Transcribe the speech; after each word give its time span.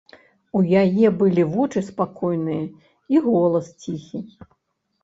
У 0.59 0.61
яе 0.83 1.11
былі 1.19 1.43
вочы 1.57 1.83
спакойныя 1.91 2.63
і 3.17 3.23
голас 3.29 3.65
ціхі. 3.87 4.19